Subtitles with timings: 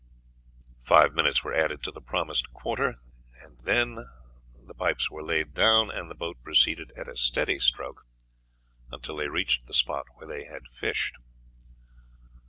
[0.83, 2.95] Five minutes were added to the promised quarter,
[3.39, 4.09] and then
[4.59, 8.03] the pipes were laid down, and the boat proceeded at a steady stroke
[8.91, 11.17] until they reached the spot where they had fished.